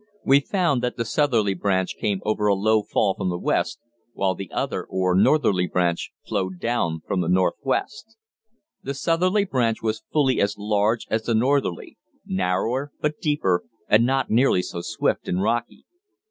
We 0.25 0.39
found 0.39 0.81
that 0.81 0.97
the 0.97 1.05
southerly 1.05 1.53
branch 1.53 1.95
came 1.95 2.23
over 2.25 2.47
a 2.47 2.55
low 2.55 2.81
fall 2.81 3.13
from 3.13 3.29
the 3.29 3.37
west, 3.37 3.79
while 4.13 4.33
the 4.33 4.49
other, 4.49 4.83
or 4.83 5.13
northerly 5.13 5.67
branch, 5.67 6.09
flowed 6.27 6.57
down 6.59 7.01
from 7.07 7.21
the 7.21 7.27
northwest. 7.29 8.15
The 8.81 8.95
southerly 8.95 9.45
branch 9.45 9.83
was 9.83 10.01
fully 10.11 10.41
as 10.41 10.57
large 10.57 11.05
as 11.11 11.21
the 11.25 11.35
northerly 11.35 11.99
narrower 12.25 12.91
but 12.99 13.21
deeper 13.21 13.63
and 13.87 14.03
not 14.03 14.31
nearly 14.31 14.63
so 14.63 14.81
swift 14.81 15.27
and 15.27 15.39
rocky. 15.39 15.85